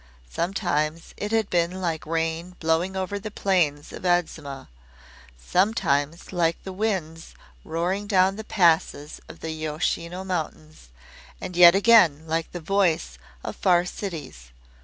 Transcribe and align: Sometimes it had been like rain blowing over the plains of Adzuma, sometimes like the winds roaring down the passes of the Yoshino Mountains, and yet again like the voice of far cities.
Sometimes 0.31 1.13
it 1.15 1.31
had 1.31 1.47
been 1.51 1.79
like 1.79 2.07
rain 2.07 2.55
blowing 2.59 2.95
over 2.95 3.19
the 3.19 3.29
plains 3.29 3.93
of 3.93 4.01
Adzuma, 4.03 4.67
sometimes 5.37 6.33
like 6.33 6.57
the 6.63 6.73
winds 6.73 7.35
roaring 7.63 8.07
down 8.07 8.35
the 8.35 8.43
passes 8.43 9.21
of 9.29 9.41
the 9.41 9.51
Yoshino 9.51 10.23
Mountains, 10.23 10.89
and 11.39 11.55
yet 11.55 11.75
again 11.75 12.25
like 12.25 12.51
the 12.51 12.59
voice 12.59 13.19
of 13.43 13.55
far 13.55 13.85
cities. 13.85 14.49